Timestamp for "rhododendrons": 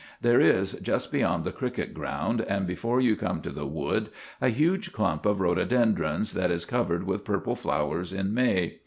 5.39-6.33